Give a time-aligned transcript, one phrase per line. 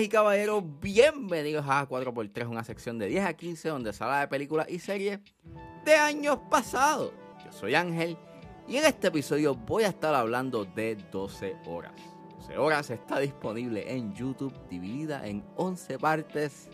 [0.00, 4.28] Y caballeros, bienvenidos a 4x3, una sección de 10 a 15 donde se habla de
[4.28, 5.20] películas y series
[5.84, 7.12] de años pasados.
[7.44, 8.16] Yo soy Ángel
[8.66, 11.92] y en este episodio voy a estar hablando de 12 horas.
[12.40, 16.68] 12 horas está disponible en YouTube, dividida en 11 partes.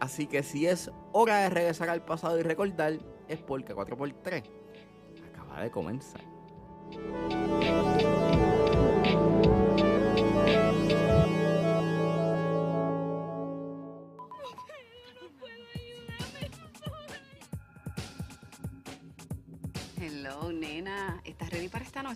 [0.00, 2.98] Así que si es hora de regresar al pasado y recordar,
[3.28, 4.42] es porque 4x3
[5.32, 6.22] acaba de comenzar.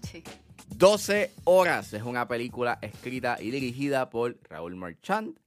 [0.02, 0.22] Ready para esta noche?
[0.76, 5.38] 12 horas es una película escrita y dirigida por Raúl Marchand.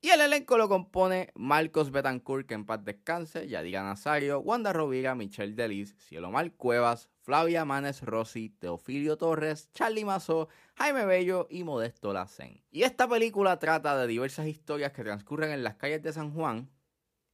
[0.00, 5.14] Y el elenco lo compone Marcos Betancourt, que en paz descanse, Yadiga Nazario, Wanda Rovira,
[5.14, 11.64] Michelle Delis, Cielo Mal Cuevas, Flavia Manes Rossi, Teofilio Torres, Charlie Mazó, Jaime Bello y
[11.64, 12.62] Modesto Lacen.
[12.70, 16.70] Y esta película trata de diversas historias que transcurren en las calles de San Juan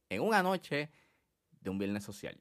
[0.09, 0.89] en una noche
[1.61, 2.39] de un viernes social.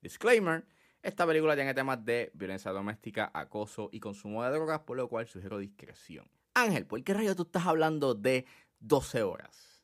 [0.00, 0.66] Disclaimer,
[1.02, 5.26] esta película tiene temas de violencia doméstica, acoso y consumo de drogas, por lo cual
[5.26, 6.26] sugiero discreción.
[6.54, 8.46] Ángel, ¿por qué rayo tú estás hablando de
[8.80, 9.82] 12 horas?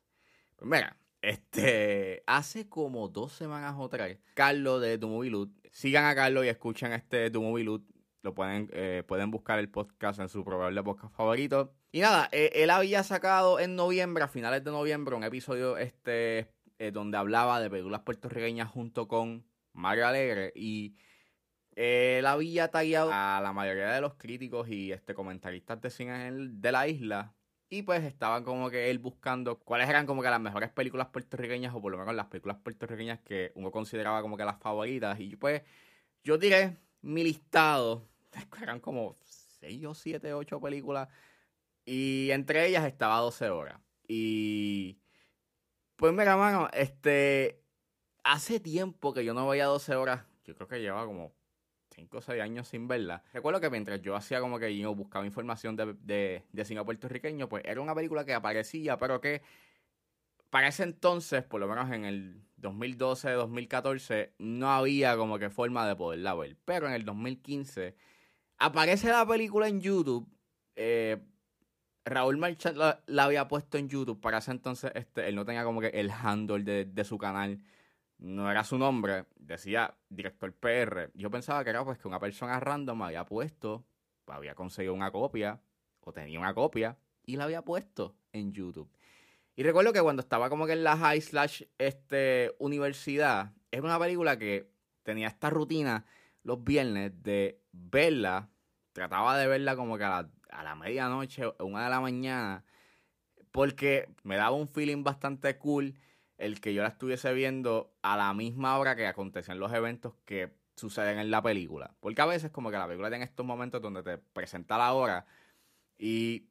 [0.55, 6.05] Pues mira, este, hace como dos semanas o tres, Carlos de Tu Movie Loot, sigan
[6.05, 7.83] a Carlos y escuchen este Tu Movie Loot,
[8.21, 11.73] lo pueden, eh, pueden buscar el podcast en su probable podcast favorito.
[11.91, 16.51] Y nada, eh, él había sacado en noviembre, a finales de noviembre, un episodio este,
[16.77, 20.95] eh, donde hablaba de películas puertorriqueñas junto con Mario Alegre y
[21.79, 26.71] él había tagueado a la mayoría de los críticos y este comentaristas de cine de
[26.73, 27.33] la isla.
[27.69, 31.73] Y pues estaban como que él buscando cuáles eran como que las mejores películas puertorriqueñas,
[31.73, 35.17] o por lo menos las películas puertorriqueñas que uno consideraba como que las favoritas.
[35.21, 35.61] Y pues
[36.21, 38.09] yo tiré mi listado,
[38.61, 39.15] eran como
[39.61, 41.07] 6 o 7, 8 películas.
[41.85, 43.79] Y entre ellas estaba 12 horas.
[44.05, 44.99] Y
[45.95, 47.63] pues mira, mano, este,
[48.23, 50.25] hace tiempo que yo no veía 12 horas.
[50.43, 51.38] Yo creo que lleva como
[51.99, 53.23] 5 o 6 años sin verla.
[53.33, 57.49] Recuerdo que mientras yo hacía como que yo buscaba información de, de, de cine puertorriqueño,
[57.49, 59.41] pues era una película que aparecía, pero que
[60.49, 65.87] para ese entonces, por lo menos en el 2012, 2014, no había como que forma
[65.87, 66.57] de poderla ver.
[66.65, 67.95] Pero en el 2015
[68.57, 70.27] aparece la película en YouTube.
[70.75, 71.17] Eh,
[72.05, 74.19] Raúl Marchand la, la, había puesto en YouTube.
[74.19, 77.61] Para ese entonces, este, él no tenía como que el handle de, de su canal
[78.19, 81.11] no era su nombre, decía director PR.
[81.15, 83.85] Yo pensaba que era pues que una persona random había puesto,
[84.27, 85.59] había conseguido una copia,
[86.01, 88.89] o tenía una copia, y la había puesto en YouTube.
[89.55, 93.99] Y recuerdo que cuando estaba como que en la high slash este, universidad, era una
[93.99, 94.71] película que
[95.03, 96.05] tenía esta rutina
[96.43, 98.49] los viernes de verla,
[98.93, 102.63] trataba de verla como que a la, a la medianoche, una de la mañana,
[103.51, 105.95] porque me daba un feeling bastante cool
[106.39, 110.55] el que yo la estuviese viendo a la misma hora que acontecían los eventos que
[110.75, 111.93] suceden en la película.
[111.99, 115.25] Porque a veces como que la película tiene estos momentos donde te presenta la hora
[115.97, 116.45] y...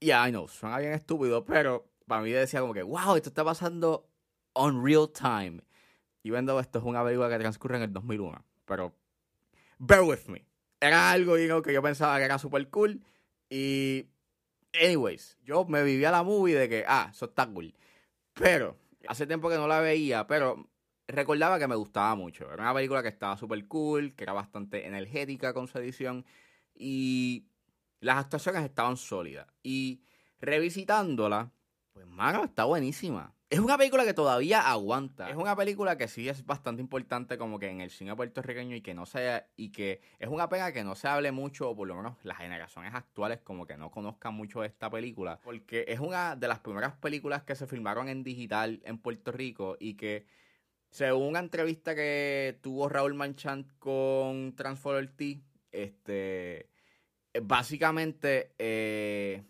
[0.00, 3.42] Y, I know, suena bien estúpido, pero para mí decía como que, wow, esto está
[3.42, 4.06] pasando
[4.52, 5.62] on real time.
[6.22, 8.44] Y viendo esto es una película que transcurre en el 2001.
[8.66, 8.94] Pero,
[9.78, 10.44] bear with me.
[10.80, 13.02] Era algo, que yo pensaba que era super cool.
[13.48, 14.06] Y,
[14.74, 17.74] anyways, yo me vivía la movie de que, ah, eso está cool.
[18.34, 18.76] Pero,
[19.08, 20.68] Hace tiempo que no la veía, pero
[21.06, 22.50] recordaba que me gustaba mucho.
[22.52, 26.24] Era una película que estaba súper cool, que era bastante energética con su edición
[26.74, 27.46] y
[28.00, 29.46] las actuaciones estaban sólidas.
[29.62, 30.02] Y
[30.40, 31.52] revisitándola,
[31.92, 33.33] pues mano, está buenísima.
[33.50, 35.28] Es una película que todavía aguanta.
[35.30, 38.80] Es una película que sí es bastante importante como que en el cine puertorriqueño y
[38.80, 41.86] que no sea y que es una pena que no se hable mucho o por
[41.86, 46.36] lo menos las generaciones actuales como que no conozcan mucho esta película, porque es una
[46.36, 50.26] de las primeras películas que se filmaron en digital en Puerto Rico y que
[50.90, 56.70] según una entrevista que tuvo Raúl Manchant con Transformer T, este
[57.42, 59.42] básicamente eh,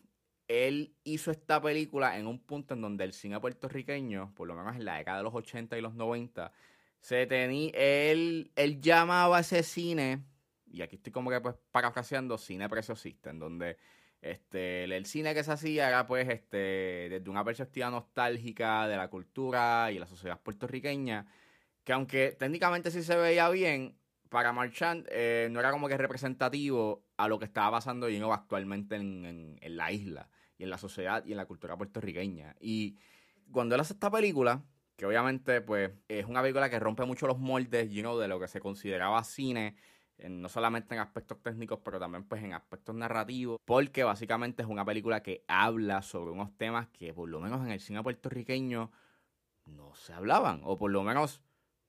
[0.49, 4.76] él hizo esta película en un punto en donde el cine puertorriqueño, por lo menos
[4.76, 6.52] en la década de los 80 y los 90,
[7.00, 10.25] se tenía, él, él llamaba ese cine,
[10.67, 13.76] y aquí estoy como que pues parafraseando, cine preciosista, en donde
[14.20, 19.08] este, el cine que se hacía era pues este, desde una perspectiva nostálgica de la
[19.08, 21.26] cultura y la sociedad puertorriqueña,
[21.85, 23.99] que aunque técnicamente sí se veía bien,
[24.34, 28.32] para Marchand eh, no era como que representativo a lo que estaba pasando you know,
[28.32, 30.28] actualmente en, en, la isla
[30.58, 32.56] y en la sociedad y en la cultura puertorriqueña.
[32.58, 32.98] Y
[33.52, 34.64] cuando él hace esta película,
[34.96, 38.40] que obviamente pues es una película que rompe mucho los moldes you know, de lo
[38.40, 39.76] que se consideraba cine
[40.28, 44.84] no solamente en aspectos técnicos, pero también pues en aspectos narrativos, porque básicamente es una
[44.84, 48.90] película que habla sobre unos temas que por lo menos en el cine puertorriqueño
[49.66, 51.40] no se hablaban, o por lo menos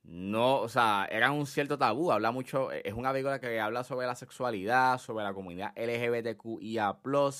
[0.07, 4.05] no, o sea, eran un cierto tabú, habla mucho, es una película que habla sobre
[4.05, 6.97] la sexualidad, sobre la comunidad LGBTQIA+,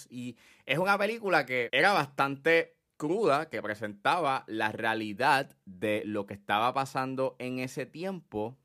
[0.10, 0.36] y
[0.66, 6.74] es una película que era bastante cruda, que presentaba la realidad de lo que estaba
[6.74, 8.58] pasando en ese tiempo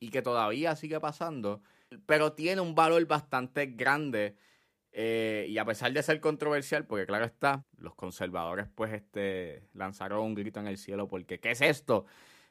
[0.00, 1.62] y que todavía sigue pasando,
[2.06, 4.36] pero tiene un valor bastante grande.
[4.94, 10.20] Eh, y a pesar de ser controversial, porque claro está, los conservadores pues este, lanzaron
[10.20, 12.06] un grito en el cielo porque ¿qué es esto?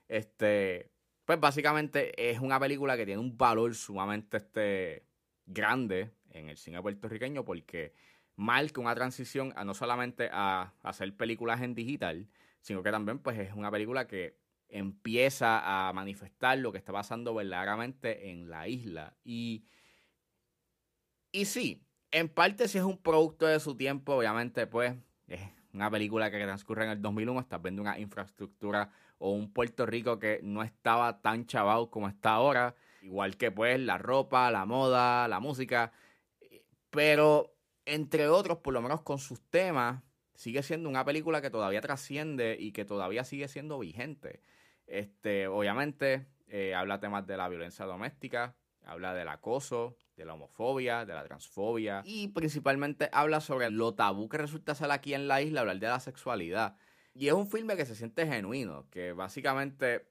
[0.07, 0.90] Este,
[1.31, 5.05] pues básicamente es una película que tiene un valor sumamente este,
[5.45, 7.93] grande en el cine puertorriqueño porque
[8.35, 12.27] marca una transición a no solamente a, hacer películas en digital,
[12.59, 14.35] sino que también pues es una película que
[14.67, 19.15] empieza a manifestar lo que está pasando verdaderamente en la isla.
[19.23, 19.63] Y,
[21.31, 21.81] y sí,
[22.11, 24.95] en parte si es un producto de su tiempo, obviamente pues
[25.27, 25.39] es
[25.73, 30.19] una película que transcurre en el 2001, estás viendo una infraestructura o un Puerto Rico
[30.19, 35.27] que no estaba tan chavado como está ahora, igual que pues la ropa, la moda,
[35.27, 35.91] la música,
[36.89, 40.03] pero entre otros, por lo menos con sus temas,
[40.35, 44.41] sigue siendo una película que todavía trasciende y que todavía sigue siendo vigente.
[44.87, 51.05] Este, obviamente, eh, habla temas de la violencia doméstica, habla del acoso, de la homofobia,
[51.05, 55.41] de la transfobia y principalmente habla sobre lo tabú que resulta ser aquí en la
[55.41, 56.77] isla hablar de la sexualidad.
[57.13, 60.07] Y es un filme que se siente genuino, que básicamente,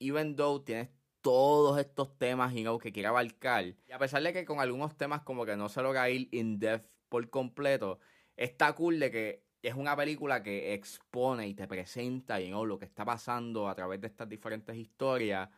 [0.00, 4.44] even though tienes todos estos temas y que quiere abarcar, y a pesar de que
[4.44, 8.00] con algunos temas como que no se logra ir in depth por completo,
[8.36, 12.84] está cool de que es una película que expone y te presenta y lo que
[12.84, 15.48] está pasando a través de estas diferentes historias.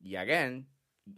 [0.00, 0.68] Y again,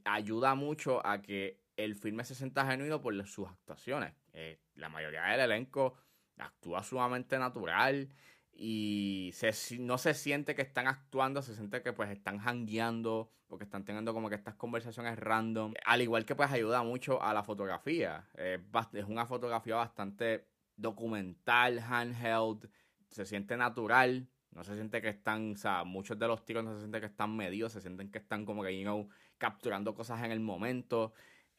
[0.05, 4.15] ayuda mucho a que el filme se sienta genuino por sus actuaciones.
[4.33, 5.95] Eh, la mayoría del elenco
[6.39, 8.09] actúa sumamente natural
[8.53, 9.33] y
[9.79, 13.85] no se siente que están actuando, se siente que pues están hangueando o que están
[13.85, 15.75] teniendo como que estas conversaciones random.
[15.85, 18.27] Al igual que pues ayuda mucho a la fotografía.
[18.35, 22.69] es una fotografía bastante documental, handheld,
[23.09, 26.73] se siente natural, no se siente que están, o sea, muchos de los tiros no
[26.75, 29.09] se sienten que están medidos, se sienten que están como que, you
[29.39, 31.13] capturando cosas en el momento.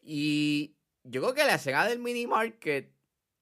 [0.09, 2.95] Y yo creo que la escena del mini market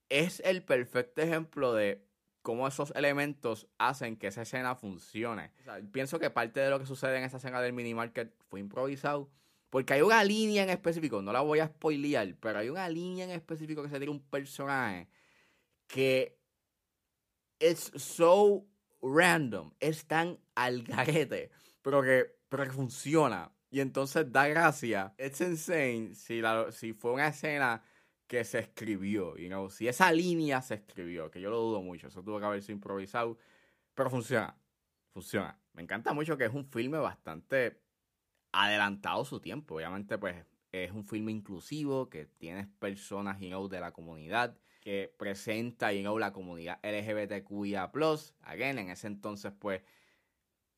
[0.09, 2.03] es el perfecto ejemplo de
[2.41, 5.51] cómo esos elementos hacen que esa escena funcione.
[5.59, 8.33] O sea, pienso que parte de lo que sucede en esa escena del mini market
[8.49, 9.29] fue improvisado.
[9.69, 13.25] Porque hay una línea en específico, no la voy a spoilear, pero hay una línea
[13.25, 15.07] en específico que se tira un personaje
[15.85, 16.39] que
[17.59, 18.65] es so
[19.03, 21.51] random, es tan al garete,
[21.83, 23.51] pero que, pero que funciona.
[23.75, 25.13] Y entonces da gracia.
[25.17, 27.83] It's insane si, la, si fue una escena
[28.25, 29.69] que se escribió, you know?
[29.69, 33.37] si esa línea se escribió, que yo lo dudo mucho, eso tuvo que haberse improvisado,
[33.93, 34.57] pero funciona,
[35.11, 35.59] funciona.
[35.73, 37.81] Me encanta mucho que es un filme bastante
[38.53, 43.81] adelantado su tiempo, obviamente pues es un filme inclusivo, que tienes personas, you know, de
[43.81, 47.91] la comunidad, que presenta you la comunidad LGBTQIA.
[48.43, 49.81] Again, en ese entonces, pues,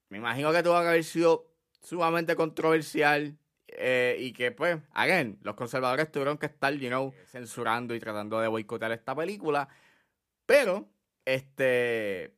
[0.09, 3.37] me imagino que tuvo que haber sido sumamente controversial.
[3.69, 8.39] Eh, y que, pues, again, los conservadores tuvieron que estar, you know, censurando y tratando
[8.39, 9.67] de boicotear esta película.
[10.45, 10.89] Pero,
[11.25, 12.33] este,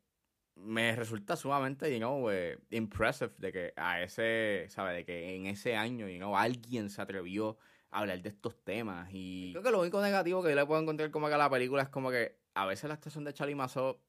[0.55, 4.95] me resulta sumamente, you know, eh, impressive de que a ese, ¿sabes?
[4.95, 7.57] De que en ese año, you know, alguien se atrevió
[7.91, 9.09] hablar de estos temas.
[9.13, 11.49] Y creo que lo único negativo que yo le puedo encontrar como que a la
[11.49, 14.01] película es como que a veces la actuación de Charlie Mazo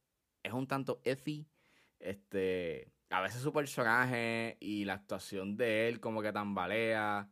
[0.43, 1.47] es un tanto iffy.
[1.99, 7.29] Este, a veces su personaje y la actuación de él como que tambalea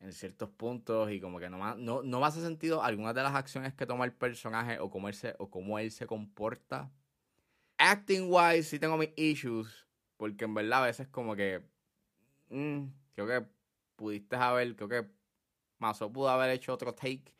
[0.00, 3.34] en ciertos puntos y como que no, no, no me hace sentido algunas de las
[3.34, 6.92] acciones que toma el personaje o cómo él se, o cómo él se comporta.
[7.78, 11.62] Acting wise sí tengo mis issues porque en verdad a veces como que
[12.50, 13.46] mm, creo que
[13.96, 15.10] pudiste haber, creo que
[15.78, 17.35] Mazo pudo haber hecho otro take.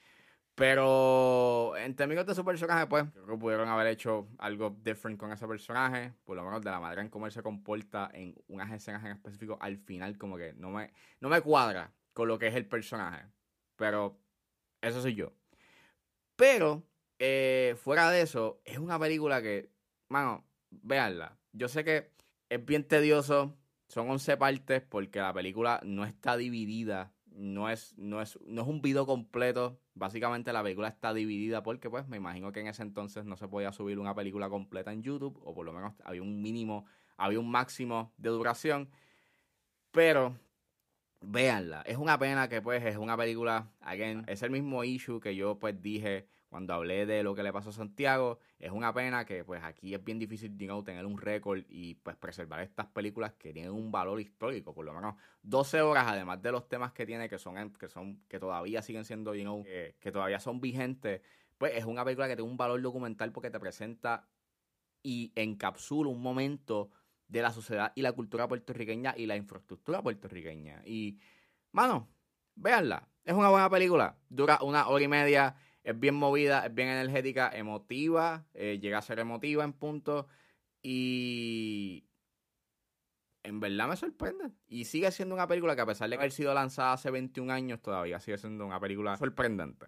[0.56, 5.30] Pero en términos de su personaje, pues, creo que pudieron haber hecho algo different con
[5.30, 6.14] ese personaje.
[6.25, 9.12] Por lo menos de la manera en cómo él se comporta en unas escenas en
[9.12, 9.58] específico.
[9.60, 13.26] Al final, como que no me, no me cuadra con lo que es el personaje.
[13.76, 14.18] Pero
[14.80, 15.34] eso soy yo.
[16.36, 19.70] Pero, eh, fuera de eso, es una película que,
[20.08, 21.36] mano, véanla.
[21.52, 22.12] Yo sé que
[22.48, 23.58] es bien tedioso.
[23.88, 28.68] Son 11 partes porque la película no está dividida no es, no es, no es
[28.68, 29.78] un video completo.
[29.96, 33.48] Básicamente la película está dividida porque, pues, me imagino que en ese entonces no se
[33.48, 36.84] podía subir una película completa en YouTube, o por lo menos había un mínimo,
[37.16, 38.90] había un máximo de duración.
[39.92, 40.36] Pero
[41.22, 41.80] véanla.
[41.86, 45.58] Es una pena que pues es una película, again, es el mismo issue que yo
[45.58, 48.38] pues dije cuando hablé de lo que le pasó a Santiago.
[48.58, 52.16] Es una pena que pues aquí es bien difícil you tener un récord y pues
[52.16, 56.52] preservar estas películas que tienen un valor histórico, por lo menos 12 horas, además de
[56.52, 60.12] los temas que tiene que son, que son, que todavía siguen siendo, you know, que
[60.12, 61.20] todavía son vigentes.
[61.58, 64.28] Pues es una película que tiene un valor documental porque te presenta
[65.02, 66.90] y encapsula un momento
[67.28, 70.82] de la sociedad y la cultura puertorriqueña y la infraestructura puertorriqueña.
[70.84, 71.18] Y,
[71.72, 72.08] mano,
[72.54, 73.08] véanla.
[73.24, 74.16] Es una buena película.
[74.28, 75.56] Dura una hora y media.
[75.87, 78.45] Es bien movida, es bien energética, emotiva.
[78.55, 80.26] Eh, llega a ser emotiva en punto.
[80.83, 82.09] Y
[83.45, 84.50] en verdad me sorprende.
[84.66, 87.81] Y sigue siendo una película que a pesar de haber sido lanzada hace 21 años,
[87.81, 89.87] todavía sigue siendo una película sorprendente.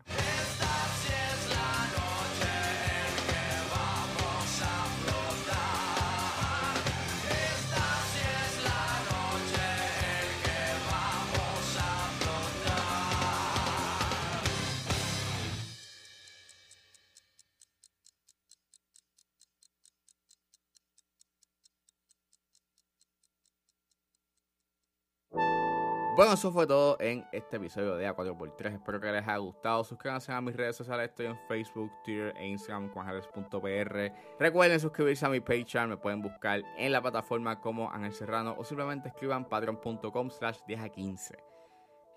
[26.18, 28.75] Bueno, eso fue todo en este episodio de A4x3.
[28.75, 29.84] Espero que les haya gustado.
[29.84, 31.10] Suscríbanse a mis redes sociales.
[31.10, 34.12] Estoy en Facebook, Twitter e Instagram, juanjales.pr.
[34.40, 35.90] Recuerden suscribirse a mi Patreon.
[35.90, 40.80] Me pueden buscar en la plataforma como Ángel Serrano o simplemente escriban patreon.com slash 10
[40.80, 41.38] a 15.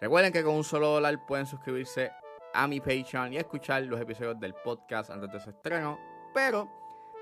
[0.01, 2.11] Recuerden que con un solo dólar pueden suscribirse
[2.55, 5.99] a mi Patreon y escuchar los episodios del podcast antes de su estreno.
[6.33, 6.67] Pero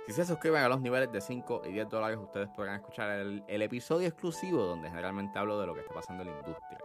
[0.05, 3.43] si se suscriben a los niveles de 5 y 10 dólares, ustedes podrán escuchar el,
[3.47, 6.79] episodio exclusivo donde generalmente hablo de lo que está pasando en la industria.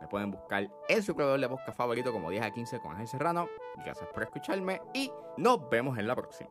[0.00, 3.08] Me pueden buscar en su proveedor de podcast favorito como 10 a 15 con Ángel
[3.08, 3.48] Serrano.
[3.76, 6.50] Gracias por escucharme y nos vemos en la próxima.